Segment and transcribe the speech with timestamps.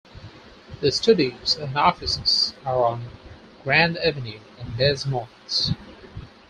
[0.79, 3.03] The studios and offices are on
[3.63, 5.73] Grand Avenue in Des Moines.